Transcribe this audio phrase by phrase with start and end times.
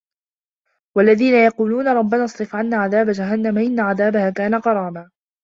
[0.97, 5.09] وَالَّذينَ يَقولونَ رَبَّنَا اصرِف عَنّا عَذابَ جَهَنَّمَ إِنَّ عَذابَها كانَ غَرامًا